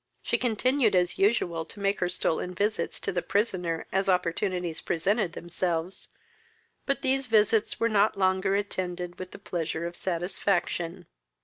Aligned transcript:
She 0.23 0.39
continued, 0.39 0.95
as 0.95 1.19
usual, 1.19 1.63
to 1.65 1.79
make 1.79 1.99
her 1.99 2.09
stolen 2.09 2.55
visits 2.55 2.99
to 3.01 3.11
the 3.11 3.21
prisoner 3.21 3.85
as 3.91 4.09
opportunities 4.09 4.81
presented 4.81 5.33
themselves; 5.33 6.07
but 6.87 7.03
these 7.03 7.27
visits 7.27 7.79
were 7.79 7.87
not 7.87 8.17
longer 8.17 8.55
attended 8.55 9.19
with 9.19 9.29
the 9.29 9.37
pleasure 9.37 9.85
of 9.85 9.95
satisfaction. 9.95 11.05